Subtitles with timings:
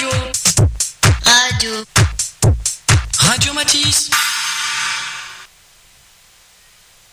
[0.00, 0.18] Radio.
[1.26, 1.84] Radio.
[3.18, 4.10] Radio Matisse.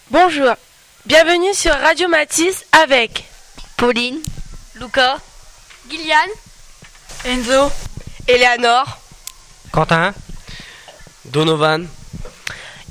[0.10, 0.54] Bonjour,
[1.06, 3.26] bienvenue sur Radio Matisse avec
[3.76, 4.22] Pauline,
[4.76, 5.18] Luca,
[5.90, 6.16] Gillian,
[7.26, 7.70] Enzo,
[8.26, 8.86] Eleanor,
[9.74, 10.14] Quentin,
[11.26, 11.86] Donovan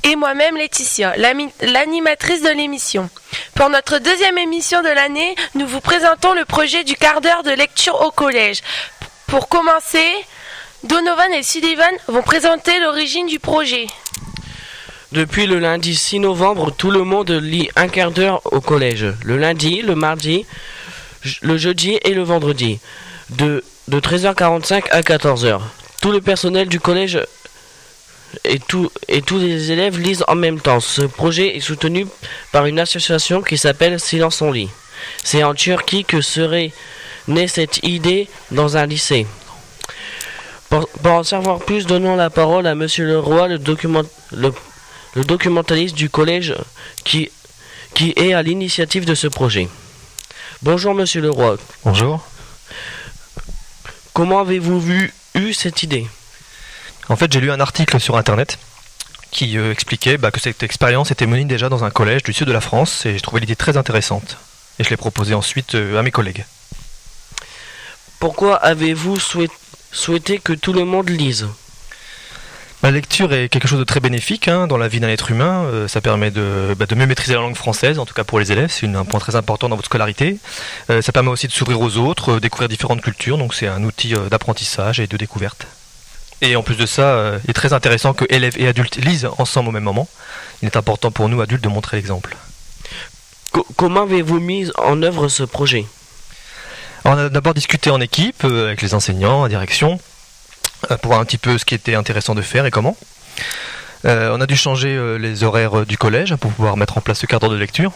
[0.03, 3.09] et moi-même Laetitia, l'animatrice de l'émission.
[3.55, 7.49] Pour notre deuxième émission de l'année, nous vous présentons le projet du quart d'heure de
[7.49, 8.61] lecture au collège.
[9.27, 10.07] Pour commencer,
[10.83, 13.87] Donovan et Sullivan vont présenter l'origine du projet.
[15.11, 19.05] Depuis le lundi 6 novembre, tout le monde lit un quart d'heure au collège.
[19.25, 20.45] Le lundi, le mardi,
[21.41, 22.79] le jeudi et le vendredi.
[23.29, 25.59] De, de 13h45 à 14h.
[26.01, 27.19] Tout le personnel du collège
[28.45, 30.79] et, tout, et tous les élèves lisent en même temps.
[30.79, 32.07] Ce projet est soutenu
[32.53, 34.69] par une association qui s'appelle Silence en lit.
[35.21, 36.71] C'est en Turquie que serait
[37.27, 39.25] née cette idée dans un lycée.
[40.69, 44.53] Pour, en savoir plus, donnons la parole à Monsieur Leroy, le, document, le,
[45.15, 46.55] le documentaliste du collège
[47.03, 47.31] qui,
[47.93, 49.69] qui est à l'initiative de ce projet.
[50.61, 51.57] Bonjour Monsieur Leroy.
[51.85, 52.25] Bonjour.
[54.13, 56.07] Comment avez-vous vu, eu cette idée?
[57.09, 58.57] En fait, j'ai lu un article sur Internet
[59.31, 62.47] qui euh, expliquait bah, que cette expérience était menée déjà dans un collège du sud
[62.47, 64.37] de la France et j'ai trouvé l'idée très intéressante.
[64.79, 66.45] Et je l'ai proposée ensuite euh, à mes collègues.
[68.19, 69.17] Pourquoi avez-vous
[69.91, 71.47] souhaité que tout le monde lise?
[72.83, 75.65] La lecture est quelque chose de très bénéfique hein, dans la vie d'un être humain.
[75.65, 78.51] Euh, ça permet bah, de, mieux maîtriser la langue française, en tout cas pour les
[78.51, 78.69] élèves.
[78.71, 80.37] C'est un point très important dans votre scolarité.
[80.91, 83.37] Euh, ça permet aussi de s'ouvrir aux autres, euh, découvrir différentes cultures.
[83.37, 85.65] Donc c'est un outil d'apprentissage et de découverte.
[86.41, 89.69] Et en plus de ça, il est très intéressant que élèves et adultes lisent ensemble
[89.69, 90.07] au même moment.
[90.61, 92.37] Il est important pour nous, adultes, de montrer l'exemple.
[93.75, 95.87] comment avez-vous mis en œuvre ce projet?
[97.09, 99.97] On a d'abord discuté en équipe, avec les enseignants, la direction.
[100.91, 102.97] Euh, pour voir un petit peu ce qui était intéressant de faire et comment.
[104.03, 107.19] Euh, on a dû changer euh, les horaires du collège pour pouvoir mettre en place
[107.19, 107.93] ce cadre de lecture.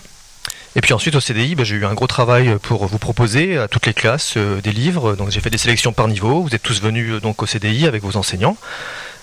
[0.77, 3.67] Et puis ensuite au CDI, bah, j'ai eu un gros travail pour vous proposer à
[3.67, 5.15] toutes les classes des livres.
[5.15, 6.41] Donc j'ai fait des sélections par niveau.
[6.41, 8.55] Vous êtes tous venus donc au CDI avec vos enseignants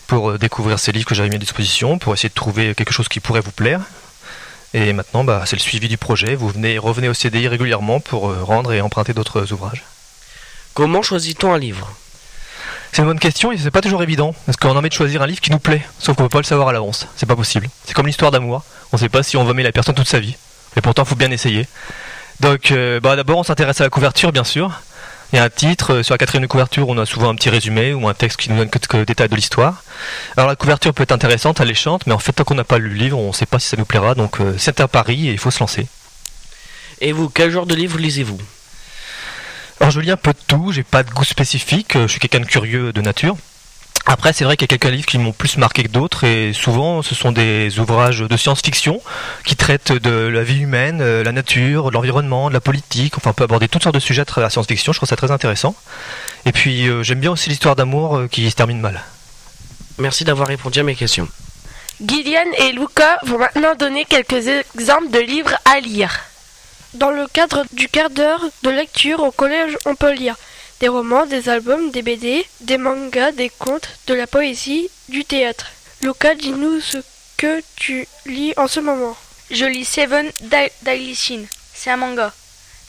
[0.06, 3.08] pour découvrir ces livres que j'avais mis à disposition, pour essayer de trouver quelque chose
[3.08, 3.80] qui pourrait vous plaire.
[4.74, 6.34] Et maintenant, bah, c'est le suivi du projet.
[6.34, 9.84] Vous venez, revenez au CDI régulièrement pour rendre et emprunter d'autres ouvrages.
[10.74, 11.90] Comment choisit-on un livre?
[12.92, 14.34] C'est une bonne question et c'est pas toujours évident.
[14.46, 16.38] Parce qu'on a envie de choisir un livre qui nous plaît, sauf qu'on peut pas
[16.38, 17.06] le savoir à l'avance.
[17.16, 17.68] C'est pas possible.
[17.84, 18.62] C'est comme l'histoire d'amour.
[18.92, 20.36] On sait pas si on va aimer la personne toute sa vie.
[20.76, 21.66] Et pourtant, il faut bien essayer.
[22.40, 24.80] Donc, euh, bah, d'abord, on s'intéresse à la couverture, bien sûr.
[25.32, 27.50] Il y a un titre, euh, sur la quatrième couverture, on a souvent un petit
[27.50, 29.82] résumé ou un texte qui nous donne quelques détails de l'histoire.
[30.38, 32.88] Alors la couverture peut être intéressante, alléchante, mais en fait tant qu'on n'a pas lu
[32.88, 35.28] le livre, on ne sait pas si ça nous plaira, donc euh, c'est un pari
[35.28, 35.86] et il faut se lancer.
[37.02, 38.38] Et vous, quel genre de livre lisez-vous?
[39.80, 42.20] Alors je lis un peu de tout, j'ai pas de goût spécifique, euh, je suis
[42.20, 43.36] quelqu'un de curieux de nature.
[44.10, 46.54] Après, c'est vrai qu'il y a quelques livres qui m'ont plus marqué que d'autres, et
[46.54, 49.02] souvent, ce sont des ouvrages de science-fiction
[49.44, 53.18] qui traitent de la vie humaine, euh, la nature, l'environnement, de la politique.
[53.18, 54.94] Enfin, on peut aborder toutes sortes de sujets à travers la science-fiction.
[54.94, 55.76] Je trouve ça très intéressant.
[56.46, 59.04] Et puis, euh, j'aime bien aussi l'histoire d'amour qui se termine mal.
[59.98, 61.28] Merci d'avoir répondu à mes questions.
[62.02, 66.20] Gillian et Luca vont maintenant donner quelques exemples de livres à lire.
[66.94, 70.36] Dans le cadre du quart d'heure de lecture au collège, on peut lire
[70.80, 75.66] des romans, des albums, des BD, des mangas, des contes, de la poésie, du théâtre.
[76.02, 76.98] Luca, dis-nous ce
[77.36, 79.16] que tu lis en ce moment.
[79.50, 80.30] Je lis Seven
[80.82, 81.16] Daily
[81.74, 82.32] C'est un manga.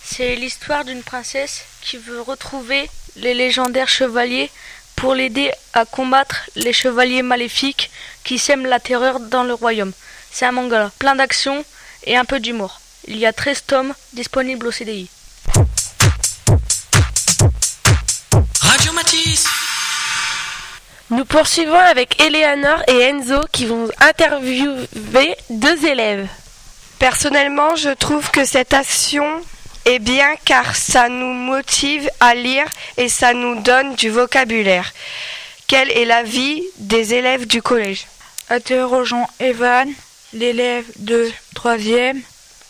[0.04, 4.50] C'est l'histoire d'une princesse qui veut retrouver les légendaires chevaliers
[4.96, 7.90] pour l'aider à combattre les chevaliers maléfiques
[8.24, 9.94] qui sèment la terreur dans le royaume.
[10.32, 11.64] C'est un manga plein d'action
[12.04, 12.82] et un peu d'humour.
[13.08, 15.10] Il y a 13 tomes disponibles au CDI.
[21.12, 26.28] Nous poursuivons avec Eleanor et Enzo qui vont interviewer deux élèves.
[27.00, 29.26] Personnellement, je trouve que cette action
[29.86, 34.94] est bien car ça nous motive à lire et ça nous donne du vocabulaire.
[35.68, 38.06] Quelle est la vie des élèves du collège?
[38.52, 39.90] Interrogeons Evan,
[40.34, 42.22] l'élève de troisième.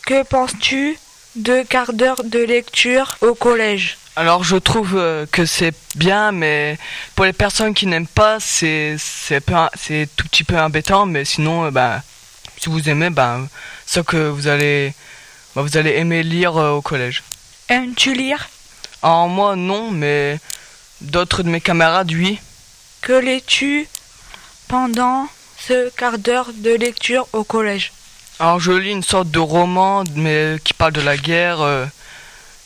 [0.05, 0.97] Que penses-tu
[1.35, 3.97] de quart d'heure de lecture au collège?
[4.19, 6.77] Alors je trouve euh, que c'est bien, mais
[7.15, 9.39] pour les personnes qui n'aiment pas, c'est c'est
[10.17, 12.03] tout petit peu embêtant, mais sinon, euh, ben,
[12.57, 13.47] si vous aimez, ben,
[13.85, 14.93] ce que vous allez,
[15.55, 17.23] ben, vous allez aimer lire euh, au collège.
[17.69, 18.49] Aimes-tu lire?
[19.01, 20.37] Alors moi non, mais
[20.99, 22.41] d'autres de mes camarades oui.
[22.99, 23.87] Que lis-tu
[24.67, 25.29] pendant
[25.65, 27.93] ce quart d'heure de lecture au collège?
[28.39, 31.61] Alors je lis une sorte de roman mais qui parle de la guerre.
[31.61, 31.85] Euh,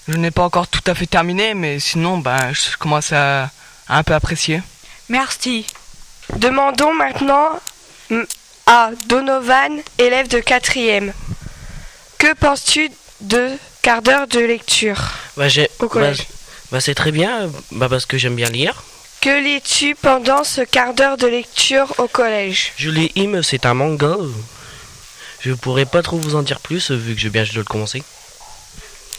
[0.08, 3.50] je n'ai pas encore tout à fait terminé, mais sinon ben je commence à,
[3.88, 4.62] un peu apprécié.
[5.10, 5.66] Merci.
[6.38, 7.50] Demandons maintenant
[8.66, 11.14] à Donovan, élève de quatrième.
[12.18, 12.90] Que penses-tu
[13.22, 13.50] de
[13.82, 14.98] quart d'heure de lecture
[15.36, 16.24] Bah, j'ai- au collège bah,
[16.74, 18.84] bah, c'est très bien, bah, parce que j'aime bien lire.
[19.22, 22.74] Que lis-tu pendant ce quart d'heure de lecture au collège?
[22.78, 24.16] Je lis Him, c'est un manga.
[25.42, 27.66] Je pourrais pas trop vous en dire plus, vu que je viens juste de le
[27.66, 28.04] commencer.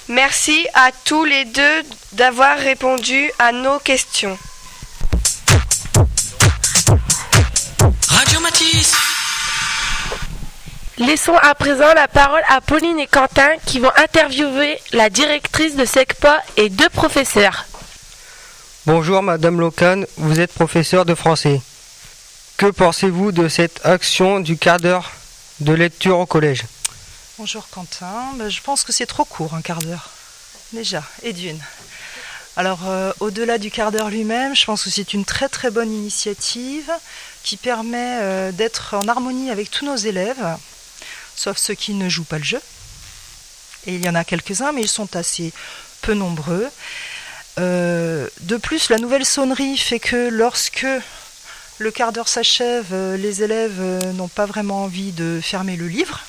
[0.08, 4.36] Merci à tous les deux d'avoir répondu à nos questions.
[8.08, 8.92] Radio Matisse
[10.98, 15.86] Laissons à présent la parole à Pauline et Quentin qui vont interviewer la directrice de
[15.86, 17.64] SECPA et deux professeurs.
[18.84, 21.62] Bonjour Madame Locan, vous êtes professeur de français.
[22.58, 25.12] Que pensez-vous de cette action du quart d'heure
[25.60, 26.64] de lecture au collège?
[27.36, 30.10] Bonjour Quentin, Ben, je pense que c'est trop court un quart d'heure.
[30.72, 31.58] Déjà, et d'une.
[32.56, 35.92] Alors euh, au-delà du quart d'heure lui-même, je pense que c'est une très très bonne
[35.92, 36.88] initiative
[37.42, 40.56] qui permet euh, d'être en harmonie avec tous nos élèves,
[41.34, 42.60] sauf ceux qui ne jouent pas le jeu.
[43.86, 45.52] Et il y en a quelques-uns, mais ils sont assez
[46.02, 46.68] peu nombreux.
[47.58, 50.86] Euh, de plus, la nouvelle sonnerie fait que lorsque
[51.78, 53.80] le quart d'heure s'achève, les élèves
[54.14, 56.22] n'ont pas vraiment envie de fermer le livre.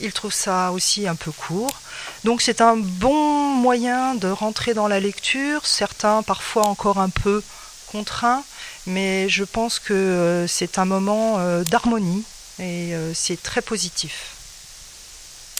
[0.00, 1.80] Ils trouvent ça aussi un peu court.
[2.24, 7.42] Donc c'est un bon moyen de rentrer dans la lecture, certains parfois encore un peu
[7.90, 8.44] contraints,
[8.86, 12.24] mais je pense que euh, c'est un moment euh, d'harmonie
[12.58, 14.36] et euh, c'est très positif.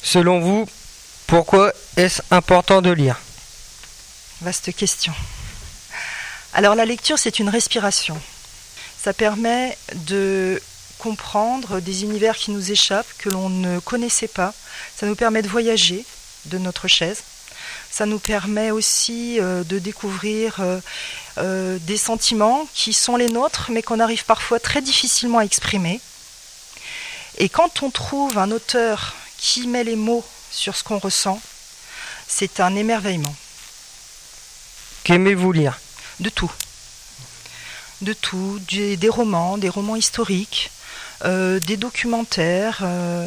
[0.03, 0.67] Selon vous,
[1.27, 3.21] pourquoi est-ce important de lire?
[4.41, 5.13] Vaste question.
[6.55, 8.19] Alors la lecture, c'est une respiration.
[9.03, 10.61] Ça permet de
[11.01, 14.53] comprendre des univers qui nous échappent, que l'on ne connaissait pas.
[14.97, 16.05] Ça nous permet de voyager
[16.47, 17.23] de notre chaise.
[17.91, 20.81] Ça nous permet aussi euh, de découvrir euh,
[21.39, 26.01] euh, des sentiments qui sont les nôtres, mais qu'on arrive parfois très difficilement à exprimer.
[27.39, 31.41] Et quand on trouve un auteur qui met les mots sur ce qu'on ressent,
[32.29, 33.35] c'est un émerveillement.
[35.05, 35.81] Qu'aimez-vous lire?
[36.21, 36.53] De tout.
[38.03, 40.71] De tout, des, des romans, des romans historiques,
[41.25, 43.27] des documentaires, euh,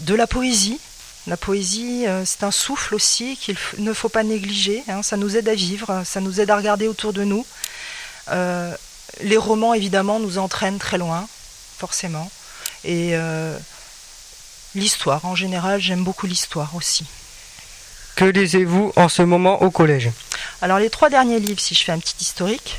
[0.00, 0.78] de la poésie.
[1.26, 4.82] La poésie, euh, c'est un souffle aussi qu'il ne faut pas négliger.
[4.88, 7.46] hein, ça nous aide à vivre, ça nous aide à regarder autour de nous.
[8.30, 8.74] Euh,
[9.22, 11.26] les romans, évidemment, nous entraînent très loin,
[11.78, 12.30] forcément.
[12.84, 13.56] Et euh,
[14.74, 17.06] l'histoire, en général, j'aime beaucoup l'histoire aussi.
[18.16, 20.10] Que lisez-vous en ce moment au collège?
[20.62, 22.78] Alors les trois derniers livres, si je fais un petit historique,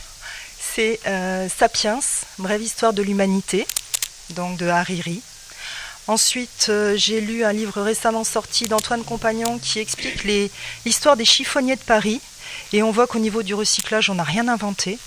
[0.60, 2.00] c'est euh, Sapiens,
[2.38, 3.68] brève histoire de l'humanité,
[4.32, 5.22] donc de Hariri.
[6.08, 10.24] Ensuite, euh, j'ai lu un livre récemment sorti d'Antoine Compagnon qui explique
[10.86, 12.22] l'histoire des chiffonniers de Paris.
[12.74, 15.00] Et on voit qu'au niveau du recyclage, on n'a rien inventé.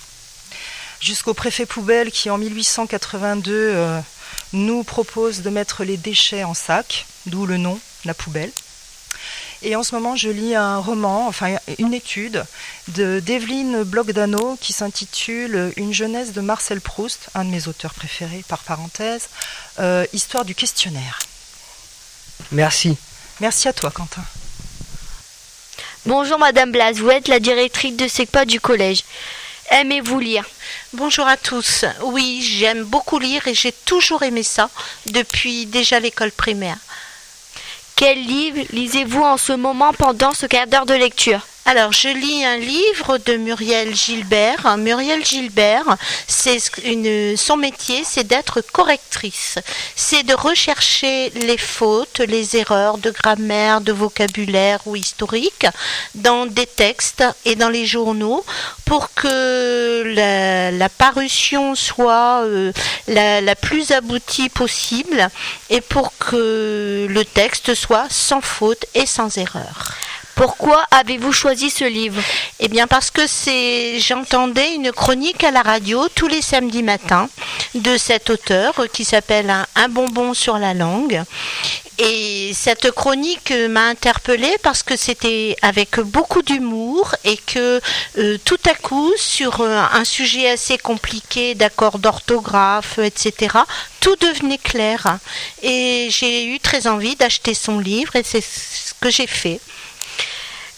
[1.01, 4.01] Jusqu'au préfet poubelle qui, en 1882, euh,
[4.53, 8.51] nous propose de mettre les déchets en sac, d'où le nom, la poubelle.
[9.63, 12.45] Et en ce moment, je lis un roman, enfin une étude
[12.89, 18.45] de d'Evelyne Blogdano qui s'intitule Une jeunesse de Marcel Proust, un de mes auteurs préférés
[18.47, 19.29] par parenthèse,
[19.81, 21.19] euh, Histoire du questionnaire.
[22.53, 22.97] Merci.
[23.41, 24.23] Merci à toi, Quentin.
[26.07, 29.03] Bonjour Madame Blas, vous êtes la directrice de SECPA du collège.
[29.71, 30.45] Aimez-vous lire?
[30.95, 31.85] Bonjour à tous.
[32.05, 34.71] Oui, j'aime beaucoup lire et j'ai toujours aimé ça
[35.07, 36.79] depuis déjà l'école primaire.
[37.99, 41.45] Quel livre lisez-vous en ce moment pendant ce quart d'heure de lecture?
[41.71, 44.79] Alors, je lis un livre de Muriel Gilbert.
[44.79, 46.61] Muriel Gilbert, c'est
[47.37, 49.59] son métier, c'est d'être correctrice.
[49.95, 55.67] C'est de rechercher les fautes, les erreurs de grammaire, de vocabulaire ou historique
[56.15, 58.47] dans des textes et dans les journaux
[58.87, 62.73] pour que la, la parution soit euh,
[63.09, 65.29] la, la plus aboutie possible
[65.69, 69.99] et pour que le texte soit sans faute et sans erreur.
[70.39, 72.23] Pourquoi avez-vous choisi ce livre?
[72.61, 73.23] Eh bien parce que
[73.99, 77.29] j'entendais une chronique à la radio tous les samedis matins
[77.75, 81.25] de cet auteur qui s'appelle un, bonbon sur la langue.
[81.99, 87.81] Et cette chronique m'a interpellée parce que c'était avec beaucoup d'humour et que
[88.19, 93.57] euh, tout à coup, sur euh, un sujet assez compliqué d'accords d'orthographe, etc.,
[93.99, 95.19] tout devenait clair.
[95.65, 99.61] Et j'ai eu très envie d'acheter son livre et c'est ce que j'ai fait.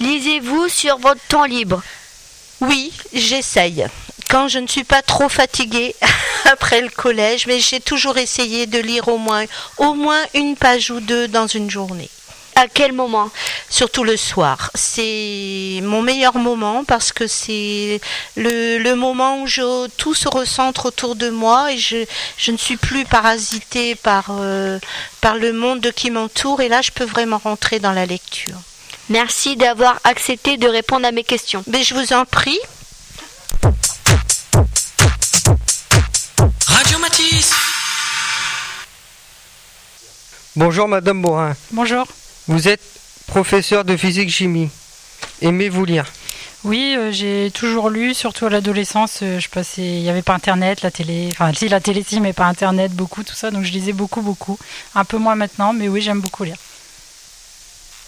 [0.00, 1.82] Lisez-vous sur votre temps libre
[2.62, 3.84] Oui, j'essaye.
[4.30, 5.94] Quand je ne suis pas trop fatiguée
[6.50, 9.44] après le collège, mais j'ai toujours essayé de lire au moins,
[9.76, 12.08] au moins une page ou deux dans une journée.
[12.54, 13.30] À quel moment?
[13.68, 14.70] Surtout le soir.
[14.74, 18.00] C'est mon meilleur moment parce que c'est
[18.36, 22.06] le, le moment où je, tout se recentre autour de moi et je,
[22.38, 24.78] je ne suis plus parasitée par, euh,
[25.20, 28.56] par le monde qui m'entoure et là je peux vraiment rentrer dans la lecture.
[29.10, 31.64] Merci d'avoir accepté de répondre à mes questions.
[31.66, 32.58] Mais je vous en prie.
[36.66, 37.52] Radio Matisse
[40.54, 41.56] Bonjour Madame Morin.
[41.72, 42.06] Bonjour.
[42.46, 42.80] Vous êtes
[43.26, 44.70] professeur de physique-chimie.
[45.42, 46.06] Aimez-vous lire?
[46.62, 49.20] Oui, euh, j'ai toujours lu, surtout à l'adolescence.
[49.22, 52.20] euh, je passais, il n'y avait pas Internet, la télé, enfin si la télé si,
[52.20, 53.50] mais pas Internet, beaucoup tout ça.
[53.50, 54.56] Donc je lisais beaucoup, beaucoup.
[54.94, 56.56] Un peu moins maintenant, mais oui, j'aime beaucoup lire.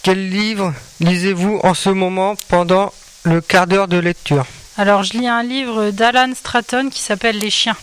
[0.03, 2.91] Quel livre lisez-vous en ce moment pendant
[3.23, 4.45] le quart d'heure de lecture?
[4.77, 7.77] Alors je lis un livre d'Alan Stratton qui s'appelle Les chiens.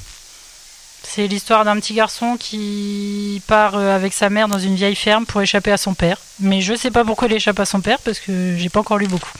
[1.02, 5.24] C'est l'histoire d'un petit garçon qui part euh, avec sa mère dans une vieille ferme
[5.24, 6.18] pour échapper à son père.
[6.40, 8.98] Mais je sais pas pourquoi il échappe à son père parce que j'ai pas encore
[8.98, 9.32] lu beaucoup.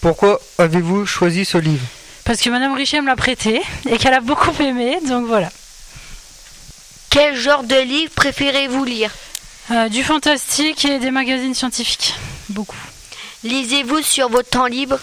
[0.00, 1.86] Pourquoi avez-vous choisi ce livre?
[2.24, 5.48] Parce que Madame Richet me l'a prêté et qu'elle a beaucoup aimé, donc voilà.
[7.08, 9.12] Quel genre de livre préférez-vous lire?
[9.72, 12.14] Euh, du fantastique et des magazines scientifiques.
[12.50, 12.76] Beaucoup.
[13.44, 14.98] Lisez-vous sur votre temps libre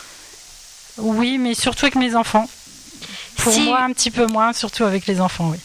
[0.97, 2.47] Oui, mais surtout avec mes enfants.
[3.37, 5.57] Pour Si- moi, un petit peu moins, surtout avec les enfants, oui.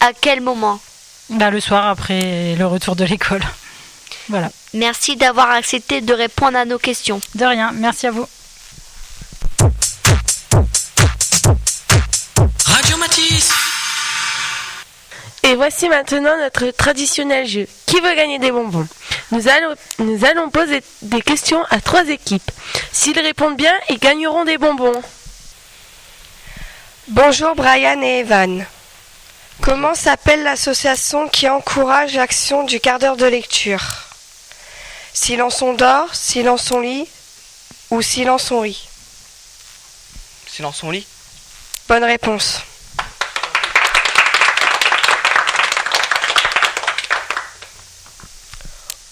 [0.00, 0.78] À quel moment?
[1.30, 3.42] Bah, le soir après le retour de l'école.
[4.28, 4.50] Voilà.
[4.74, 7.20] Merci d'avoir accepté de répondre à nos questions.
[7.36, 8.26] De rien, merci à vous.
[12.66, 13.52] Radio Matisse
[15.46, 17.66] Et voici maintenant notre traditionnel jeu.
[17.86, 18.86] Qui veut gagner des bonbons
[19.32, 22.50] nous allons, nous allons poser des questions à trois équipes.
[22.92, 25.02] S'ils répondent bien, ils gagneront des bonbons.
[27.08, 28.64] Bonjour Brian et Evan.
[29.62, 33.82] Comment s'appelle l'association qui encourage l'action du quart d'heure de lecture?
[35.12, 37.08] Silence on dort, silence on lit
[37.90, 38.86] ou silence on rit?
[40.46, 41.06] Silence on lit?
[41.88, 42.60] Bonne réponse.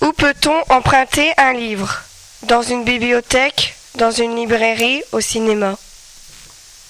[0.05, 2.03] Où peut-on emprunter un livre?
[2.43, 5.79] Dans une bibliothèque, dans une librairie, au cinéma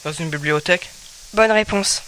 [0.02, 0.90] Dans une bibliothèque?
[1.32, 2.02] Bonne réponse.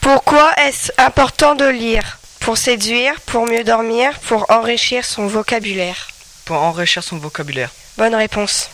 [0.00, 2.16] Pourquoi est-ce important de lire?
[2.40, 6.08] Pour séduire, pour mieux dormir, pour enrichir son vocabulaire.
[6.46, 7.70] Pour enrichir son vocabulaire.
[7.98, 8.70] Bonne réponse.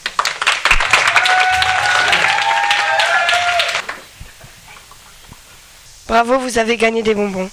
[6.08, 7.50] Bravo, vous avez gagné des bonbons.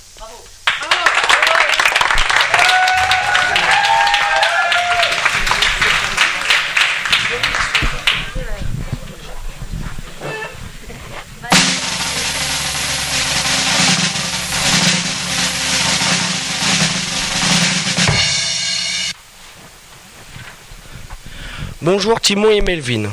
[21.81, 23.09] Bonjour Timon et Melvin.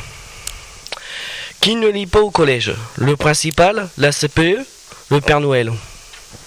[1.60, 2.72] Qui ne lit pas au collège?
[2.96, 4.64] Le principal, la CPE,
[5.12, 5.70] le Père Noël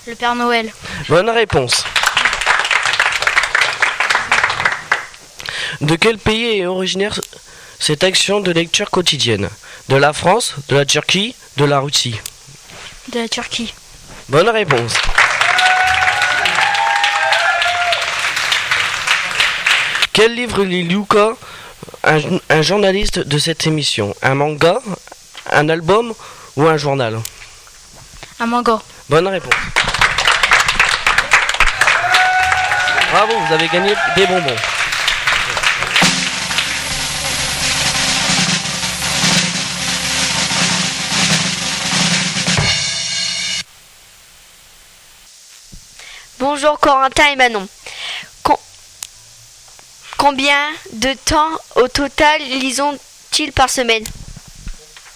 [0.07, 0.73] Le Père Noël.
[1.07, 1.85] Bonne réponse.
[5.81, 7.21] De quel pays est originaire
[7.79, 9.49] cette action de lecture quotidienne?
[9.87, 12.19] De la France, de la Turquie, de la Russie?
[13.13, 13.71] De la Turquie.
[14.29, 14.93] Bonne réponse.
[20.11, 21.33] Quel livre lit Luca,
[22.03, 22.19] un,
[22.49, 24.15] un journaliste de cette émission?
[24.23, 24.79] Un manga,
[25.51, 26.15] un album
[26.55, 27.19] ou un journal?
[28.39, 28.79] Un manga.
[29.09, 29.53] Bonne réponse.
[33.11, 34.55] Bravo, vous avez gagné des bonbons.
[46.39, 47.67] Bonjour Corentin et Manon.
[48.43, 48.57] Com-
[50.17, 54.03] Combien de temps au total lisons-ils par semaine?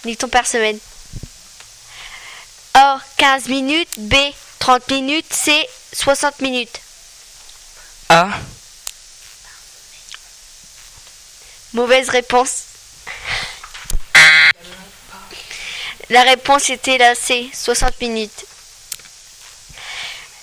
[0.04, 0.78] Lit-on par semaine?
[2.82, 2.98] A.
[3.18, 3.98] 15 minutes.
[3.98, 4.14] B.
[4.58, 5.26] 30 minutes.
[5.34, 5.68] C.
[5.92, 6.80] 60 minutes.
[8.08, 8.30] A.
[11.74, 12.64] Mauvaise réponse.
[16.08, 17.50] La réponse était la C.
[17.52, 18.46] 60 minutes.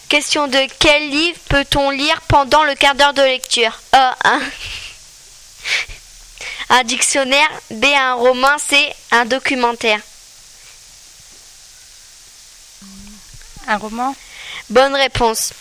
[0.08, 3.82] Question de quel livre peut-on lire pendant le quart d'heure de lecture?
[3.94, 4.15] A.
[4.25, 4.41] Un,
[6.70, 7.50] un dictionnaire.
[7.72, 7.86] B.
[7.86, 8.60] Un roman.
[8.60, 8.94] C.
[9.10, 10.01] Un documentaire.
[13.68, 14.16] Un roman?
[14.70, 15.52] Bonne réponse.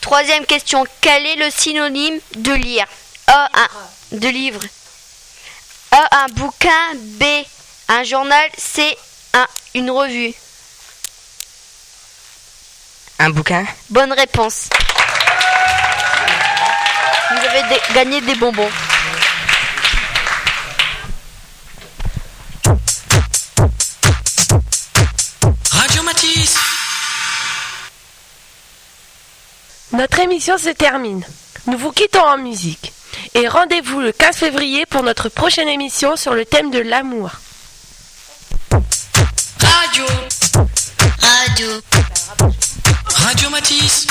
[0.00, 0.84] Troisième question.
[1.00, 2.86] Quel est le synonyme de lire?
[3.26, 3.48] A.
[3.54, 3.68] Un,
[4.18, 4.60] de livre.
[5.90, 6.24] A.
[6.24, 6.94] Un bouquin.
[6.94, 7.24] B.
[7.88, 8.48] Un journal.
[8.56, 8.96] C.
[9.32, 10.32] Un, une revue.
[13.18, 13.64] Un bouquin?
[13.90, 14.68] Bonne réponse.
[17.30, 18.70] Vous avez gagné des bonbons.
[29.94, 31.24] Notre émission se termine.
[31.68, 32.92] Nous vous quittons en musique.
[33.34, 37.30] Et rendez-vous le 15 février pour notre prochaine émission sur le thème de l'amour.
[39.60, 40.04] Radio.
[41.20, 41.68] Radio.
[43.14, 44.06] Radio Matisse.